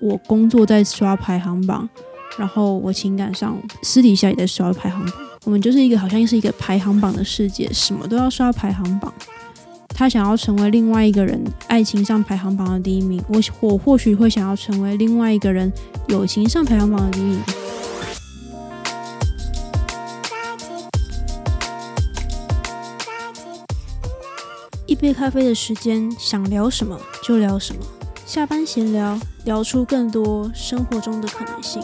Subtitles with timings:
[0.00, 1.88] 我工作在刷排行榜，
[2.36, 5.14] 然后我情感上私底下也在刷排行榜。
[5.44, 9.12] 我们就是一个好像是一个排行榜的世界，什么都要刷排行榜。
[9.96, 15.72] 他想要成为另外一个人爱情上排行榜的第一名，我我或许会想要成为另外一个人
[16.08, 17.40] 友情上排行榜的第一名。
[24.86, 27.82] 一杯咖啡的时间，想聊什么就聊什么。
[28.26, 31.82] 下班闲聊，聊出更多生活中的可能性。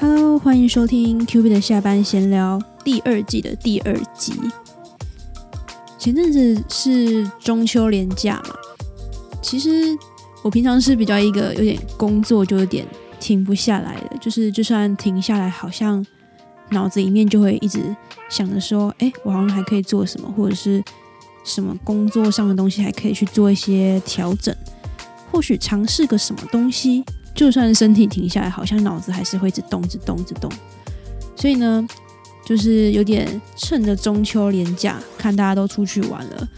[0.00, 4.32] Hello，欢迎收听 Q B 的下班闲聊第二季的第二集。
[5.98, 8.56] 前阵子是中秋连假嘛，
[9.42, 9.94] 其实
[10.42, 12.86] 我平常是比较一个有点工作就有点
[13.20, 16.04] 停不下来的，就是就算停下来，好像
[16.70, 17.94] 脑子里面就会一直
[18.28, 20.82] 想着说，哎，我好像还可以做什么，或者是
[21.44, 24.54] 什么工作上的东西还可以去做一些调整，
[25.30, 27.04] 或许尝试个什么东西。
[27.34, 30.48] 就算身体停下来，好像脑子还是会一直动、一直动、一直动。
[31.34, 31.84] 所以呢，
[32.46, 36.48] 就是有点趁着中秋连假，看大家都出去玩了，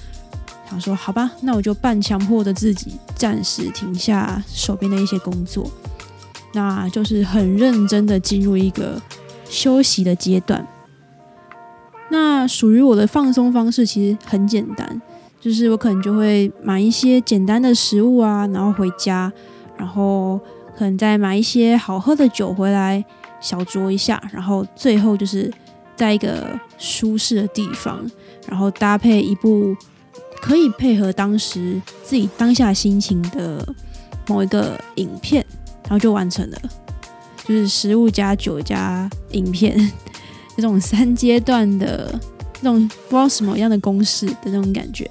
[0.69, 5.71] 想说好吧，那我就半强迫的自己暂时停下手边的一些工作，
[6.53, 9.01] 那就是很认真的进入一个
[9.49, 10.67] 休息的阶段。
[12.11, 15.01] 那属于我的放松方式其实很简单，
[15.41, 19.33] 就是我可能就会买一些简单的食物啊，然后回家，
[19.77, 20.39] 然后。
[20.79, 23.03] 可能再买一些好喝的酒回来
[23.41, 25.51] 小酌一下，然后最后就是
[25.97, 28.05] 在一个舒适的地方，
[28.47, 29.75] 然后搭配一部
[30.39, 33.67] 可以配合当时自己当下心情的
[34.29, 35.43] 某一个影片，
[35.85, 36.59] 然后就完成了，
[37.47, 39.93] 就是食物加酒加影片
[40.57, 42.19] 这种三阶段的
[42.61, 45.11] 那种不知道什么样的公式的那种感觉。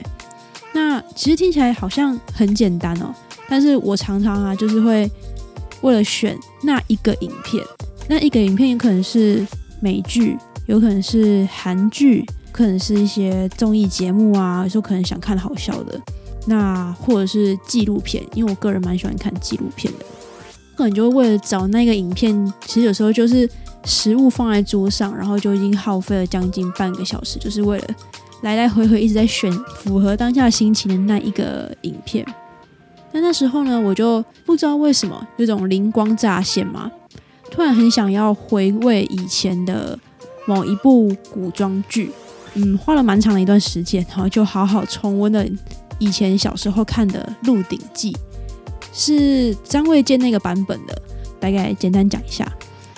[0.74, 3.14] 那其实听起来好像很简单哦，
[3.48, 5.10] 但是我常常啊就是会。
[5.82, 7.64] 为了选那一个影片，
[8.10, 9.46] 那一个影片有可能是
[9.80, 16.02] 美剧，有可能是韩剧，可能是一些综艺节目啊，有时候可能想看好笑的，
[16.48, 20.06] 那或者是纪录片，因为我个人蛮喜欢看纪录片的，
[20.76, 23.50] 可能就为了找那个影片，其实有时候就是
[23.86, 27.88] 食物放在桌上，然后就已经耗费了将近半个小时，就是为了
[28.42, 32.26] 来来回回一直在选符合当下心情的那一个影片。
[33.12, 36.92] 那那时候呢，我就不知道为什么有种灵光乍现嘛，
[37.50, 39.98] 突然很想要回味以前的
[40.46, 42.12] 某一部古装剧，
[42.56, 45.46] 嗯，花了蛮长的一段时间，然后就好好重温了
[45.98, 48.12] 以前小时候看的《鹿鼎记》，
[48.96, 51.02] 是张卫健那个版本的，
[51.40, 52.50] 大概简单讲一下。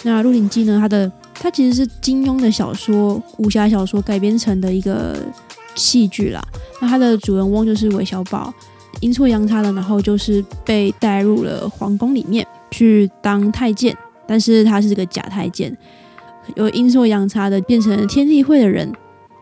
[0.04, 5.18] 那《鹿鼎记》呢，它的它其实是金庸的小说武侠小说改编成的一个
[5.76, 6.42] 戏剧啦。
[6.80, 8.54] 那它的主人翁就是韦小宝。
[9.02, 15.76] 阴错阳差的，然后就是被带入了皇宫里面去当太监，但是他是个假太监，
[16.56, 18.92] 有阴错阳差的变成了天地会的人。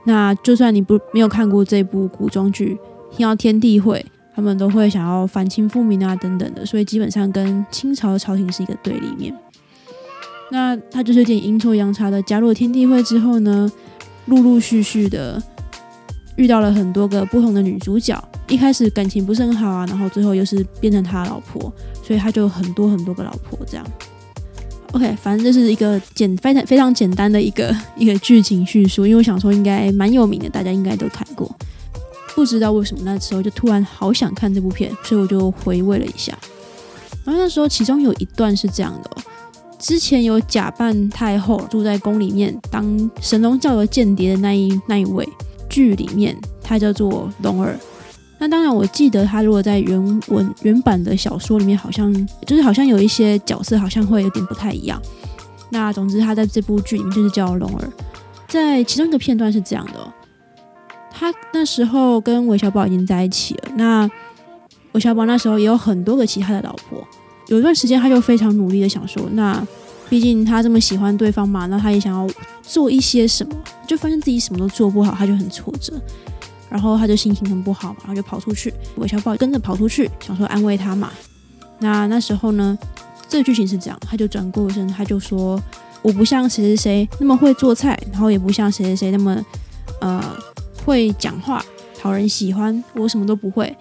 [0.03, 2.77] 那就算你不没有看过这部古装剧，
[3.15, 9.33] 听到天地会，他们都会想要反清复明啊等等的，所以基本上跟清朝的朝廷是一个对立面。
[10.51, 13.71] 那他就是有点阴错阳差的加入了天地会之后呢，
[14.25, 15.41] 陆陆续续的。
[16.37, 23.87] 遇到了很多个不同的女主角，一开始感情不是很好啊，然后最后又是变成他老婆，所以他就很多很多个老婆这样。
[24.91, 31.49] OK，反正这是一个简非常非常简单的一个一个剧情叙述，因为我想说应该蛮有名的，大家应该都看过。
[32.35, 36.37] 不知道为什么那时候就突然好想看这部片，所以我就回味了一下。
[37.23, 39.09] 然后那时候其中有一段是这样的：
[39.79, 45.27] 之前有假扮太后住在宫里面当神龙教的间谍的那一那一位。
[45.67, 47.77] 剧里面他叫做龙儿，
[48.37, 52.13] 那当然我记得他如果在原文原版的小说里面，好像
[52.45, 55.01] 就是好像有一些角色好像会有点不太一样。
[55.71, 57.89] 那总之他在这部剧里面就是叫龙儿，
[58.47, 60.13] 在其中一个片段是这样的：
[61.17, 64.09] 他那时候跟韦小宝已经在一起了，那
[64.91, 67.01] 韦小宝那时候也有很多个其他的老婆，
[67.47, 69.65] 有一段时间他就非常努力的想说，那。
[70.07, 72.31] 毕竟他这么喜欢对方嘛，那他也想要
[72.61, 73.55] 做一些什么，
[73.87, 75.99] 就发现自己什么都做不好，他就很挫折，
[76.69, 81.09] 然后他就心情很不好嘛，然后就跑出去，韦小宝跟着跑出去，想说安慰他嘛。
[81.79, 82.77] 那那时候呢，
[83.27, 85.59] 这个剧情是这样，他就转过身，他就说
[86.03, 89.43] ：“我不像谁谁谁那么会做菜，然后也不像谁谁谁那么
[90.01, 90.21] 呃
[90.85, 91.63] 会讲话，
[91.99, 93.75] 讨人喜欢，我什么都不会，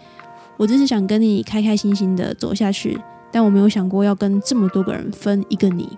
[0.57, 2.99] 我只是想跟你开开心心的走下去，
[3.31, 5.89] 但我没有想过要跟这么多个人分一个你。”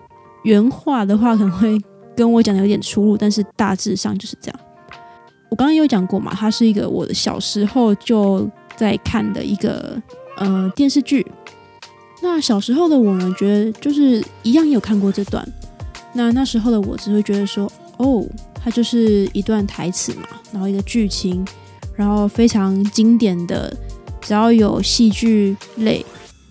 [0.43, 1.79] 原话的话可能会
[2.15, 4.59] 跟我讲的有点出入，但是大致上就是这样。
[5.49, 10.01] 我刚刚有讲过嘛，它是一个我小时候就在看的一个
[10.37, 11.25] 呃电视剧。
[12.21, 15.47] 那小时候的我呢，觉得就是一样有看过这段。
[16.13, 18.25] 那那时候的我只会觉得说，哦，
[18.67, 21.47] 它就是一段台词嘛，然后一个剧情，
[21.95, 23.73] 然后非常经典的，
[24.19, 26.05] 只要有戏剧类，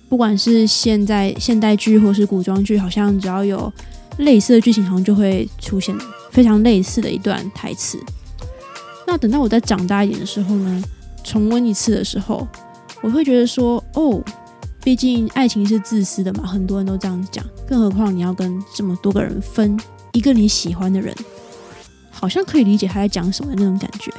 [0.08, 3.70] 不管是现在现代剧或是古装剧，好像只要有
[4.16, 5.94] 类似的剧情，好像就会出现
[6.30, 7.98] 非常类似的一段台词。
[9.06, 10.82] 那等到我再长大一点的时候呢，
[11.22, 12.48] 重温一次的时候，
[13.02, 14.24] 我会觉得说，哦。
[14.82, 17.44] 毕竟爱情是自私的嘛，很多人都这样讲。
[17.66, 19.76] 更何况你要跟这么多个人分
[20.12, 21.12] 一个你喜欢的人，
[22.18, 24.12] 好像可以理解他在讲什么的那种感觉。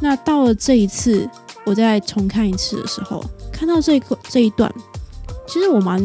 [0.00, 1.28] 那到了这一次，
[1.64, 4.72] 我再重看一次的时候，看到这个这一段，
[5.46, 6.00] 其实我蛮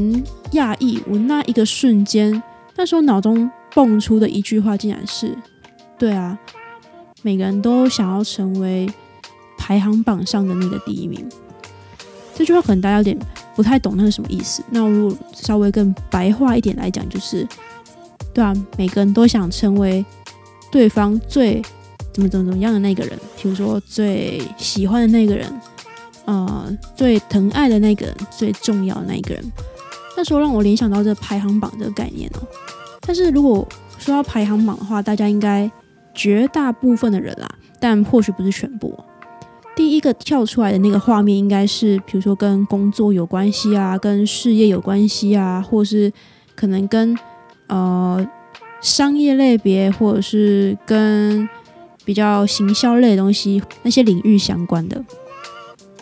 [0.53, 1.01] 讶异。
[1.07, 2.41] 我那一个瞬间，
[2.75, 5.37] 那时候脑中蹦出的一句话，竟然是：
[5.97, 6.37] 对啊，
[7.21, 8.91] 每个人都想要成为
[9.57, 11.27] 排行榜上的那个第一名。
[12.33, 13.17] 这句话可能大家有点。
[13.53, 14.63] 不太懂那是什么意思。
[14.69, 17.45] 那如果稍微更白话一点来讲，就是，
[18.33, 20.03] 对啊，每个人都想成为
[20.71, 21.61] 对方最
[22.13, 25.61] 怎么怎么怎么样的那个人，比如说最喜欢的那个人，
[26.25, 29.43] 呃，最疼爱的那个人，最重要的那一个人。
[30.15, 32.39] 那时候让我联想到这排行榜这个概念哦。
[33.01, 35.69] 但是如果说到排行榜的话，大家应该
[36.13, 38.97] 绝大部分的人啦，但或许不是全部。
[39.73, 46.11] 第一个跳出来的那个画面，应该是比如说跟工作有关系啊，跟事业有关系啊，或是
[46.55, 47.17] 可能跟
[47.67, 48.23] 呃
[48.81, 51.47] 商业类别，或者是跟
[52.03, 55.03] 比较行销类的东西那些领域相关的。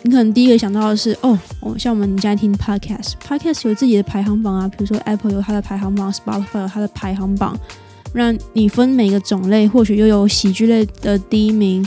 [0.02, 1.38] 你可能第一个想到的是，哦，
[1.78, 7.54] 像我们现在听 podcast，podcast 有自己的排行榜啊，比如说 Apple 有它的排行榜，Spotify 有它的排行榜，
[8.14, 11.86] 让你分每个种类，或许又有喜剧类的第一名。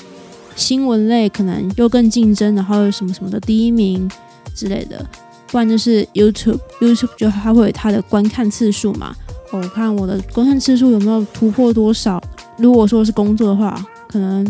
[0.55, 4.07] 新闻类可能又更竞争，然后什么什么的第一名
[4.53, 5.03] 之类的，
[5.47, 9.15] 不然就是 YouTube，YouTube 就它会有它的观看次数嘛。
[9.57, 12.21] 我看我的观看次数有没有突破多少。
[12.57, 14.43] 如果说是工作的话，可能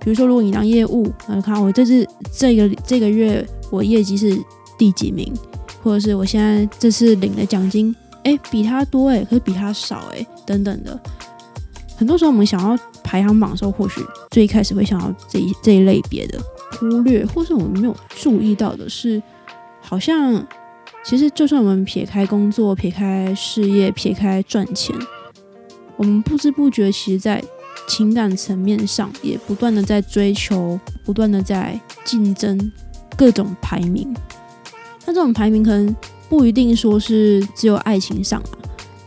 [0.00, 4.36] 比如说如果你当业务，那看我这次这个这个月我业绩是
[4.78, 5.32] 第几名，
[5.82, 7.94] 或者是我现在这次领的奖金，
[8.24, 10.98] 哎，比他多哎，可是比他少哎，等等的。
[11.96, 14.00] 很多时候我们想要排行榜的时候，或许
[14.30, 16.38] 最开始会想要这一这一类别的
[16.78, 19.22] 忽略，或是我们没有注意到的是，
[19.80, 20.34] 好像
[21.06, 24.92] 其实就算我们撇开工作、撇开事业、撇开赚钱，
[25.96, 27.40] 我们不知不觉，其实在
[27.86, 32.58] 情感层面上也不断的在追求、不断的在竞争
[33.16, 34.12] 各种排名。
[35.06, 35.94] 那这种排名可能
[36.28, 38.58] 不一定说是只有爱情上啊，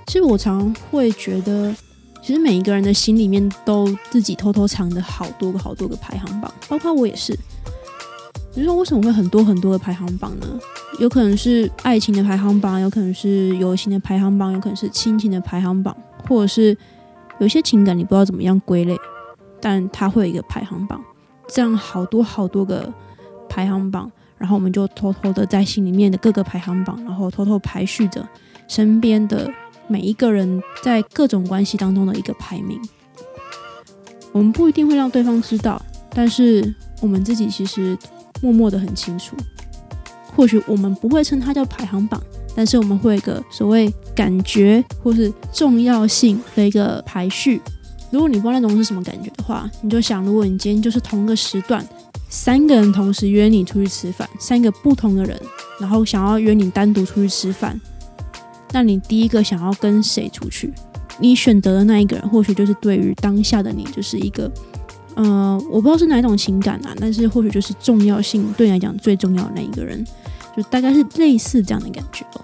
[0.07, 1.75] 其实我常会觉得。
[2.21, 7.35] 其实每一个人的心里面都自己偷偷藏着好多个好多个排行榜，包括我也是。
[8.53, 10.47] 你说为什么会很多很多的排行榜呢？
[10.99, 15.95] 有可能是爱情的排行榜，有可能是友情的排行榜，有可能是亲情的排行榜，
[16.27, 16.75] 或者是
[17.39, 18.97] 有些情感你不知道怎么样归类，
[19.61, 21.01] 但它会有一个排行榜。
[21.47, 22.91] 这样好多好多个
[23.47, 28.27] 排行榜，然后我们就偷偷的在心里面的各个排行榜，然后偷偷排序着
[28.67, 29.51] 身边的。
[29.91, 32.79] 每一个人在各种关系当中的一个排名，
[34.31, 35.81] 我们不一定会让对方知道，
[36.11, 37.97] 但是我们自己其实
[38.41, 39.35] 默默的很清楚。
[40.35, 42.21] 或许我们不会称它叫排行榜，
[42.55, 47.61] 但是我们会有一个所谓感觉或是重要性的一个排序。
[48.11, 51.85] 如果你不知道那种是什么感觉的话，你就想，如果你今天就是同个时段，
[52.29, 55.39] 三个人同时约你出去吃饭，三个不同的人，
[55.79, 57.79] 然后想要约你单独出去吃饭。
[58.71, 60.73] 那你第一个想要跟谁出去？
[61.19, 64.49] 你选择的那一个人，或许就是对于当下的你，就是一个，
[65.15, 70.05] 呃，我不知道是哪一种情感啊，但是或许就是重要性对你来讲最重要的那一个人，
[70.55, 72.41] 就大概是类似这样的感觉哦。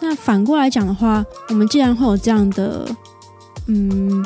[0.00, 2.88] 那反过来讲的话，我们既然会有这样的，
[3.66, 4.24] 嗯，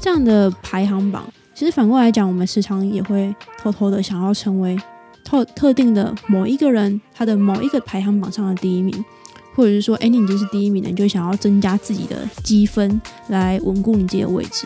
[0.00, 4.78] 这样的排行榜，其实反过来讲，我们时常也会偷偷的想要成为
[5.24, 9.04] 特特定的某一个人他的某一个排行榜上的第一名。
[9.52, 12.98] 或者是说，哎，你已经是第一名了，你就想要增加自己的积分
[13.28, 14.64] 来稳固你自己的位置。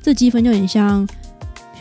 [0.00, 1.06] 这积分就很像，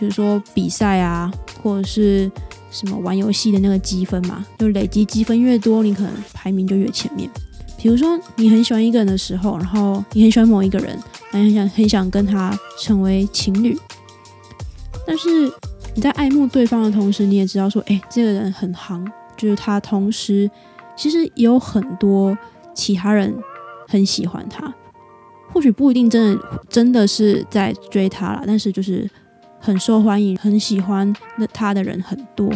[0.02, 1.32] 比如说比赛啊，
[1.62, 2.30] 或者是
[2.72, 7.30] 什么玩游戏的那个积分嘛，就累积积分越多，你可能排名就越前面。
[7.78, 10.98] 比如说你很喜欢一个人的时候，然后你很喜欢某一个人，
[11.30, 13.78] 很想很想跟他成为情侣，
[15.06, 15.30] 但是
[15.94, 20.50] 你在爱慕对方的同时，你也知道说，哎，这个人很行，就是他同时。
[20.98, 22.38] 其实也有很多
[22.76, 23.34] 其他人
[23.88, 24.72] 很喜欢他，
[25.52, 29.10] 或许不一定真的真的是在追他了，但是就是
[29.62, 32.52] 很受欢迎、很喜欢的他的人很多。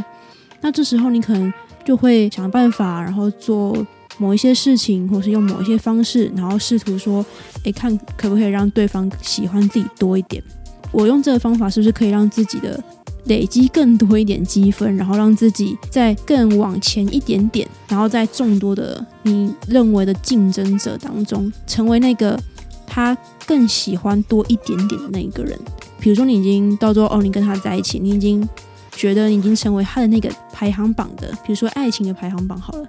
[0.62, 1.54] 那这时候你可能
[1.86, 3.86] 就会想办法，然后做
[4.18, 7.24] 某一些事情，或是用某一些方式，然后试图说，
[7.64, 10.44] 诶，看可不可以让对方喜欢自己多一点。
[10.92, 12.82] 我用这个方法是不是可以让自己的
[13.26, 22.40] 累积更多一点积分，然后让自己再更往前一点点，然后在众多的你认为的竞争者当中，成为那个
[22.88, 25.60] 他更喜欢多一点点的那一个人。
[26.00, 28.48] 比如说，你已经到最后哦，你跟他在一起，你已经
[28.92, 32.88] 觉得你已经成为他的那个排行榜的，比如说爱情的排行榜好了，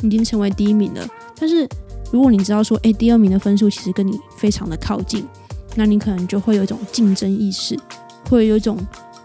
[0.00, 1.06] 你已经成为第一名了。
[1.38, 1.68] 但是
[2.10, 5.26] 如果你知道说，诶，第二名的分数其实跟你非常的靠近。
[5.74, 7.74] 那你可能就会有一种竞争意识，
[8.28, 8.76] 会有一种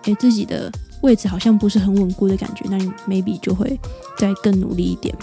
[0.03, 3.77] 诶自己的位置好像不是很稳固的感觉，那你 maybe 就会
[4.17, 5.13] 再更努力一点。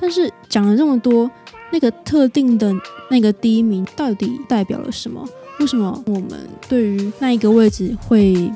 [0.00, 1.30] 但是讲了这么多，
[1.70, 2.72] 那个特定的
[3.10, 5.22] 那个第一名到底代表了什么？
[5.58, 8.50] 为什么我们对于那一个位置会？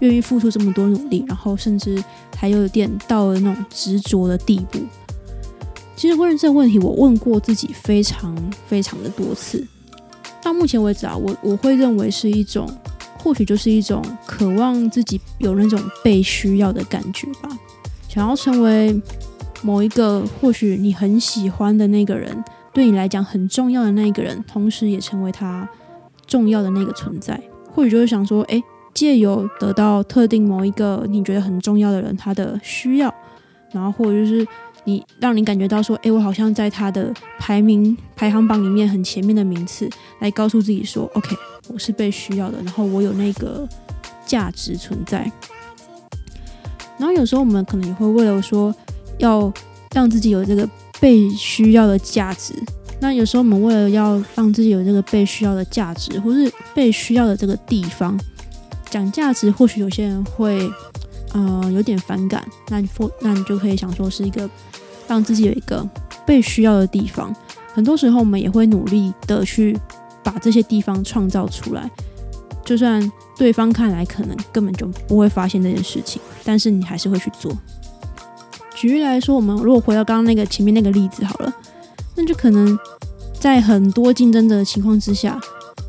[0.00, 2.04] 愿意付出这么多努力，然后甚至
[2.36, 4.78] 还有点到了那种执着的地步。
[5.96, 9.66] 其实关于这个问题，我问过自己非常非常的多次。
[10.42, 12.68] 到目前为止啊，我我会认为是一种，
[13.18, 17.48] 或许就是一种渴望自己有那种被需要的感觉吧。
[18.06, 19.00] 想要成为
[19.62, 25.68] 某一个或许你很喜欢的那个人，对你来讲很重要的那个人，同时也成为他
[26.26, 27.40] 重要的那个存在。
[27.74, 28.62] 或许就是想说，哎。
[28.94, 33.14] 借由得到特定某一个你觉得很重要的人他的需要，
[33.70, 34.46] 然后或者就是
[34.84, 39.86] 你让你感觉到说，哎，我好像在他的排名排行榜里面很前面的名次，
[40.20, 41.36] 来告诉自己说，OK，
[41.68, 43.68] 我是被需要的，然后我有那个
[44.24, 45.30] 价值存在。
[46.96, 48.74] 然后有时候我们可能也会为了说
[49.18, 49.52] 要
[49.94, 50.68] 让自己有这个
[51.00, 52.54] 被需要的价值，
[53.00, 58.18] 那有时候我们为了要让自己有这个被需要的价值，或是被需要的这个地方。
[58.88, 60.70] 讲价值，或许有些人会，
[61.32, 62.46] 呃，有点反感。
[62.68, 62.88] 那你
[63.20, 64.48] 那你就可以想说，是一个
[65.08, 65.86] 让自己有一个
[66.24, 67.34] 被需要的地方。
[67.74, 69.76] 很多时候，我们也会努力的去
[70.22, 71.90] 把这些地方创造出来。
[72.64, 77.52] 就算对方看来可能根本就不会发现这件事情，但是你还是会去做。
[78.76, 81.52] 举例来说，我们如果回到刚刚那个前面那个例子好了，
[82.14, 82.78] 那就可能
[83.32, 85.40] 在很多竞争者的情况之下。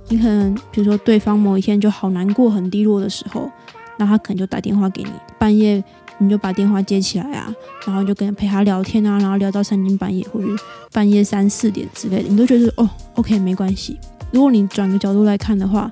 [0.09, 3.51] 你可能比如说对方某一天就好难过、很低落的时候，
[3.97, 5.83] 那他可能就打电话给你，半夜
[6.17, 7.53] 你就把电话接起来啊，
[7.85, 10.47] 然后就跟陪他聊天啊，然后聊到三更半夜或者
[10.93, 13.99] 半夜三四点之类的，你都觉得哦，OK 没关系。
[14.31, 15.91] 如果你转个角度来看的话，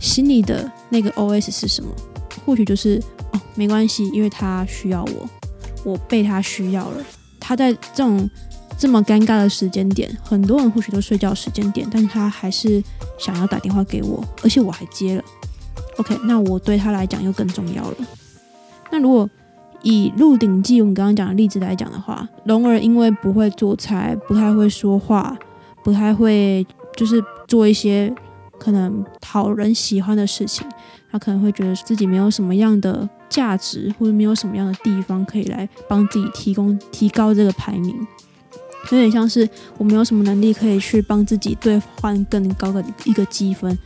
[0.00, 1.88] 心里的那个 OS 是什么？
[2.44, 3.00] 或许就是
[3.30, 5.28] 哦，没关系，因为他需要我，
[5.84, 7.04] 我被他需要了。
[7.38, 8.28] 他在这种
[8.76, 12.82] 这么尴尬的时间点，很多人或许都睡觉时间点，但是他还是。
[13.16, 15.22] 想要打电话给我，而且我还接了。
[15.98, 17.96] OK，那我对他来讲又更重要了。
[18.90, 19.30] 那如果
[19.82, 25.38] 以《鹿鼎记》我们刚刚讲的例子来讲的话，龙儿因为不会做菜，不太会说话，
[25.84, 28.12] 不太会就是做一些
[28.58, 30.66] 可能讨人喜欢的事情，
[31.12, 38.06] 他可能会觉得自己没有什么样的价值，或者没有什么样的地方可以来帮自己提供提高这个排名。
[38.90, 43.76] 有点像是我没有什么能力可以去帮自己兑换更高的一个积分。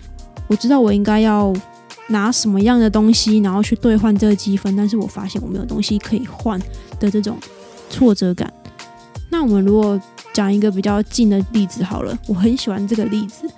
[0.49, 1.51] 我知道我应该要
[2.09, 6.61] 拿什么样的东西，然后去兑换这个积分，但是我发现我没有东西可以换
[7.01, 7.39] 的这种
[7.89, 8.53] 挫折感。
[9.31, 9.99] 那我们如果
[10.35, 13.49] 讲一个比较近的例子好了，我很喜欢这个例子。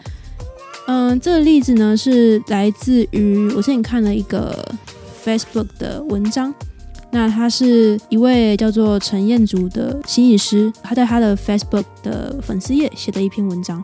[0.86, 4.74] 嗯，这个例子呢是来自于我之前看了一个
[5.24, 6.54] Facebook 的文章。
[7.12, 13.82] 那他是一位叫做陈彦祖的心理师，他在他的 Facebook 的粉丝页写的一篇文章，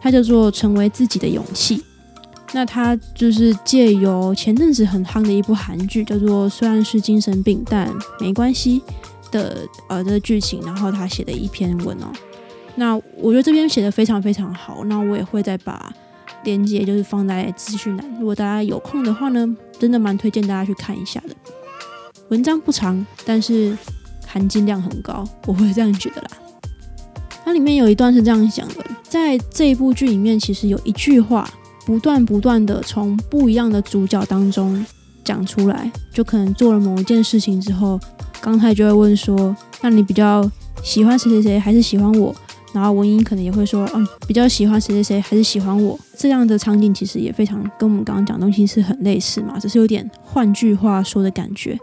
[0.00, 1.78] 他叫做《成为自己的勇气》。
[2.52, 8.80] 那他就是借由前阵子很夯的一部韩剧，叫做《虽然是精神病但没关系》
[9.32, 12.12] 的呃这个剧情，然后他写的一篇文哦。
[12.76, 15.92] 那我觉得这篇写的非常非常好，那我也会再把
[16.44, 21.34] 链接就是放在资讯栏，如果大家有空的话呢，真的蛮推荐大家去看一下的。
[22.28, 23.76] 文章不长，但是
[24.26, 26.28] 含金量很高，我会这样觉得啦。
[27.44, 31.50] 它里面有一段是这样讲的：在这一部剧里面，其实有一句话
[31.84, 34.86] 不断不断的从不一样的主角当中
[35.24, 37.98] 讲出来，就可能做了某一件事情之后，
[38.40, 40.48] 刚才就会问说：“那你比较
[40.84, 42.34] 喜欢谁谁谁，还是喜欢我？”
[42.72, 51.78] 然后文英可能也会说：“嗯，比较喜欢谁谁谁，还是喜欢我？”这样的场景其实也非常跟我们刚刚讲东西是很类似嘛，只是有点换句话说的感觉。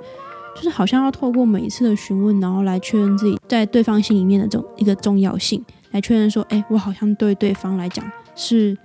[0.56, 8.04] 就是好像要透过每一次的询问，然后来确认自己在对方心里面的这种一个重要性，来确认说，哎，我好像对对方来讲
[8.36, 8.76] 是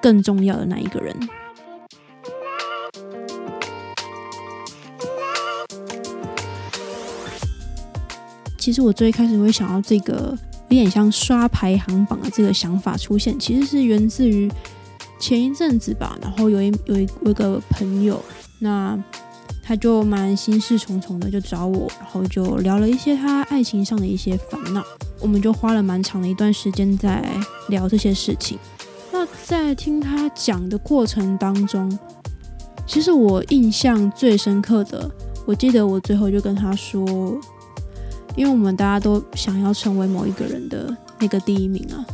[0.00, 1.14] 更重要的那一个人。
[8.56, 10.38] 其实我最开始会想到这个
[10.72, 14.50] 有点像刷排行榜的这个想法出现，其实是源自于
[15.20, 16.16] 前一阵子吧。
[16.22, 18.18] 然后有一有一一个朋友，
[18.58, 18.98] 那
[19.62, 24.82] 他就蛮心事重重的，就找我，然后就聊了一些他爱情上的一些烦恼。
[25.20, 27.22] 我们就花了蛮长的一段时间在
[27.68, 28.58] 聊这些事情。
[29.12, 31.98] 那在听他讲的过程当中，
[32.86, 35.10] 其实我印象最深刻的，
[35.44, 37.38] 我记得我最后就跟他说。
[38.36, 42.04] 因为我们大家都想要成为某一个人的那个第一名啊。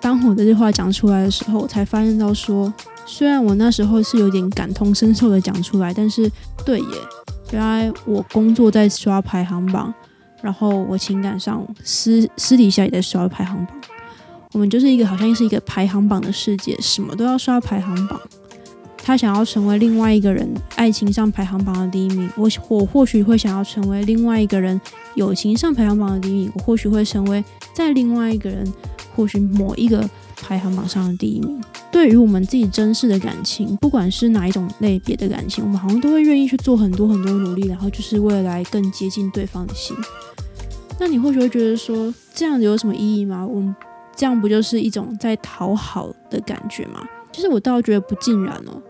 [0.00, 2.72] 当我这句话讲出来的时候，我才发现到说，
[3.04, 6.30] 虽然我那时候是有点感同身受的讲出来，但是
[6.64, 6.86] 对耶，
[7.50, 9.92] 原来我工作在刷排行榜，
[10.42, 13.76] 然后我情感上私私底下也在刷排行榜。
[14.52, 18.20] 我们就是一个好像是一个排行榜的世界，什么都要刷排行榜。
[19.06, 24.80] 他想要成为另外一个人爱情上排行榜的第一名，我我或许会想要成为另外一个人
[25.14, 28.66] 友情上排行榜的第一名，我或许会成为在另外一个人
[29.14, 30.04] 或许某一个
[30.42, 31.62] 排行榜上的第一名。
[31.92, 39.96] 对于我们自己真实的感情，不管是哪一种类别的感情，我们好像都会愿意去做很多很多努力，然后就是为了来更接近对方的心。
[40.98, 43.46] 那你或许会觉得说，这样子有什么意义吗？
[43.46, 43.72] 我们
[44.16, 47.06] 这样不就是一种在讨好的感觉吗？
[47.30, 48.82] 其实我倒觉得不尽然哦。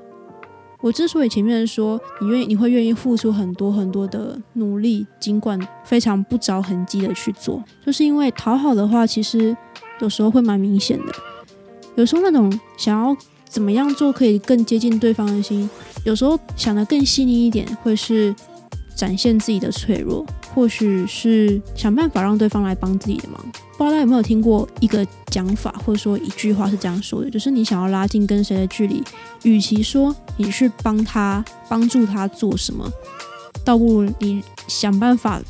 [0.81, 9.57] 我之所以前面说你愿意，你会愿意付出很多很多的努力，尽管非常不着痕迹的去做，就是因为讨好的话，其实
[10.01, 11.13] 有时候会蛮明显的。
[11.97, 13.17] 有时候那种想要
[13.49, 15.69] 怎么样做可以更接近对方的心，
[16.05, 18.35] 有时候想的更细腻一点，会是
[18.95, 20.25] 展现自己的脆弱。
[20.55, 23.45] 或许是想办法让对方来帮自己的忙。
[23.77, 29.03] 不知道大家有没有听过一个讲法，或者说一句话是这样说的：，就是你想要拉近跟谁的距离，
[29.43, 32.91] 与其说你去帮他、帮助他做什么，
[33.65, 35.41] 倒不如你想办法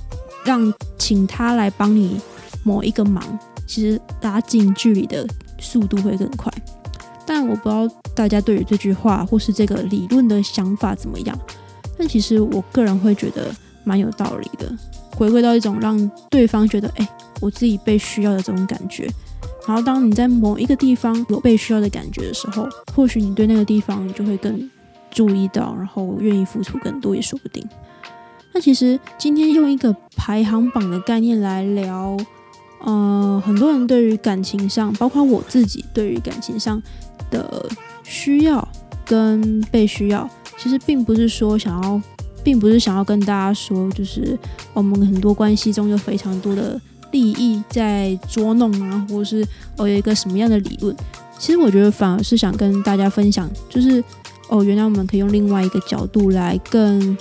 [0.44, 2.20] 让请他来帮你
[2.64, 3.22] 某一个忙，
[3.66, 5.24] 其实拉近距离的
[5.60, 6.52] 速度会更快。
[7.24, 11.38] 但我不知道大家对于这句话或是这个理论的想法怎么样。
[11.98, 14.72] 但其实我个人会觉得蛮有道理的。
[15.16, 17.08] 回归到一种让对方觉得，哎，
[17.40, 19.08] 我自己被需要的这种感觉。
[19.66, 24.70] 然后，当你在某一个地方有被需要的感觉的时候，或许你对那个地方就会更
[25.10, 27.66] 注意到，然后愿意付出更多也说不定。
[28.52, 32.16] 那其实今天用一个排行榜的概念来聊，
[32.80, 36.80] 呃，很多人对于感情上，包括我自己对于感情上
[37.30, 37.68] 的
[38.04, 38.66] 需要
[39.04, 42.00] 跟被需要，其实并不是说想要。
[42.44, 44.38] 并不是想要跟大家说，就是
[44.72, 50.94] 我们很多关系中有非常多的利益在捉弄啊，或是哦有一个什么样的理论。
[51.38, 54.02] 其实我觉得反而是想跟大家分享，就是
[54.48, 57.16] 哦原来我们可以用另外一个角度来更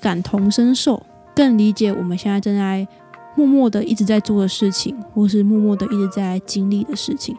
[0.00, 2.86] 感同身受，更理解我们现在正在
[3.34, 7.36] 默默的一直在做的事情，或是默默的一直在经历的事情，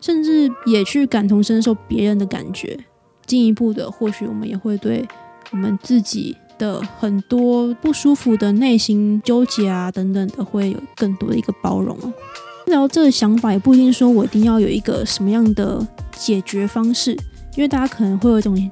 [0.00, 2.78] 甚至也去感同身受别人的感觉。
[3.24, 5.08] 进一步的，或许我们也会对。
[5.50, 12.12] 我们自己的很多不舒服的内心纠结啊，等等的，会有更多的一个包容哦。
[12.68, 17.10] 然后这个想法也不一定说我一定要有一个什么样的解决方式，
[17.56, 18.70] 因为大家可能会有一种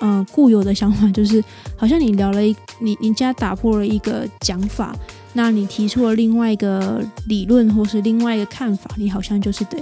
[0.00, 1.42] 呃固有的想法，就是
[1.76, 4.92] 好像你聊了一你你家打破了一个讲法，
[5.32, 9.78] 那你提出了另外一个理论或是另外一个看法，你好像就是得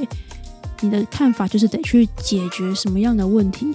[0.81, 3.75] 你的看法就是得去解决什么样的问题。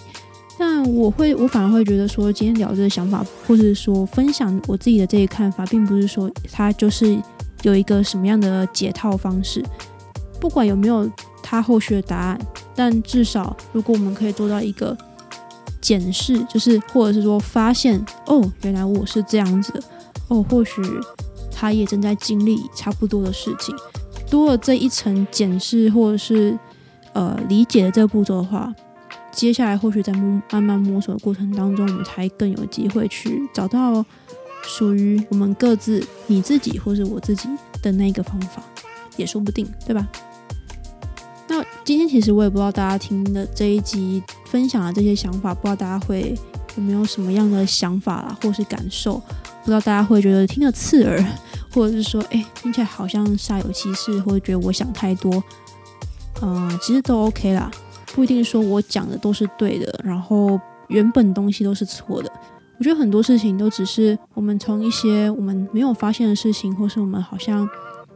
[0.58, 7.18] 但我会，我反而会觉得说，今天聊这个想法，或者是说分享我自己的这些看法，并不是说它就是
[7.64, 9.64] 有一个什么样的解套方式。
[10.40, 11.10] 不管有没有
[11.42, 12.40] 它后续的答案，
[12.76, 14.96] 但至少如果我们可以做到一个
[15.82, 19.84] 检视，就是或者是说发现，哦，原来我是这样子的，
[20.28, 20.82] 哦，或许
[21.52, 23.76] 他也正在经历差不多的事情，
[24.30, 26.58] 多了这一层检视或者是
[27.14, 28.74] 呃理解的这个步骤的话。
[29.34, 34.06] 接下来或许在摸慢慢摸索的过程当中，我们才更有机会去找到
[34.64, 37.50] 属于我们各自、你自己或是我自己
[37.82, 38.64] 的那个方法，
[39.18, 40.08] 也说不定，对吧？
[41.48, 46.34] 那今天其实我也不知道大家听的这一集分享的这些想法，不知道大家会
[46.78, 49.16] 有没有什么样的想法啦，或是感受？
[49.16, 51.24] 不知道大家会觉得听得刺耳，
[51.74, 55.44] 或者是说，哎，听起来好像煞有其事，或者觉得我想太多，
[56.42, 57.72] 嗯，其实都 OK 啦。
[58.14, 62.32] 不一定说我讲的都是对的，然后原本东西都是错的。
[62.78, 67.68] 我觉得很多事情都只是我们从一些我们没有发现的事情，或是我们好像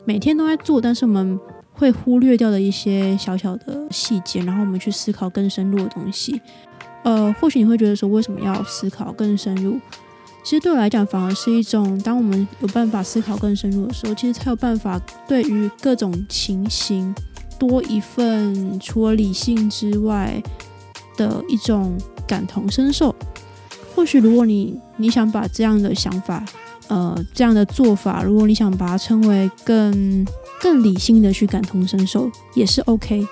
[0.06, 1.40] 每天都在做，但是我们
[1.74, 6.42] 会忽略掉的一些小小的细节，然后我们去思考更深入的东西。
[7.04, 9.80] 呃，或许你会觉得说，为什么要思考更深入？
[10.44, 17.14] 其实对我来讲，反而是一种，当我们有办法思考更深入的时候，其实才有办法对于各种情形
[17.60, 20.42] 多一份除了理性之外
[21.16, 23.16] 的一种感同身受。
[23.96, 26.46] 或许如果你你想把这样的想法，
[26.88, 30.26] 呃，这样的做法，如果你想把它称为更
[30.62, 33.26] 更理性的去感同身受，也是 OK。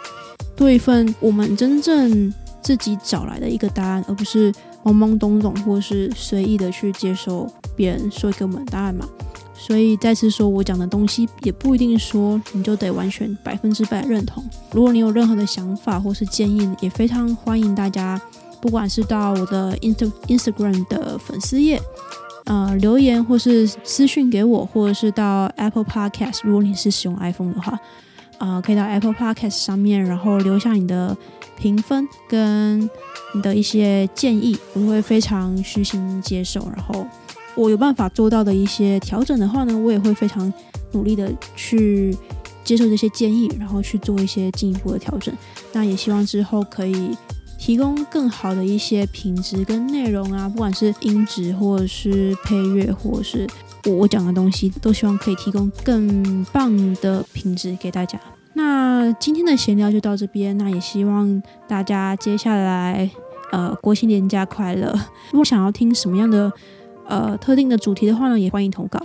[0.56, 4.54] 多一份我们真正自己找来的一个答案，而不是。
[4.86, 9.10] 懵懵懂懂，或是随意的去接受别人说给我们答案嘛？
[9.66, 14.44] 所以再次说，我讲的东西也不一定说你就得完全百分之百认同。
[14.72, 18.22] 如果你有任何的想法或是建议，也非常欢迎大家，
[18.62, 21.82] 不管是到我的 Inst Instagram 的粉丝页，
[22.46, 27.80] 呃，留言或是私讯给我，或者是到 Apple Podcast，如果你是使用 iPhone 的话，
[28.38, 31.18] 啊，可以到 Apple Podcast 上面，然后留下你的
[31.58, 32.88] 评分跟。
[33.34, 36.72] 你的一些建议，我会非常虚心接受。
[36.74, 37.06] 然后
[37.56, 40.52] 我有办法做到的一些调整的话呢，我也会非常
[40.92, 42.16] 努力的去
[42.64, 45.34] 接受这些建议，然后去做一些进一步的调整。
[45.72, 47.16] 那也希望之后可以
[47.58, 53.48] 提供更好的一些品质跟内容啊，不管是音质或者是配乐，或者是
[53.86, 58.20] 我我讲的东西，都希望可以提供更棒的品质给大家。
[58.54, 63.10] 那今天的闲聊就到这边，那也希望大家接下来。
[63.52, 64.92] 呃，国庆年假快乐！
[65.32, 66.52] 如果想要听什么样的
[67.08, 69.00] 呃特定的主题的话呢，也欢迎投稿。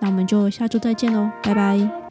[0.00, 2.09] 那我们就下周再见喽，拜拜。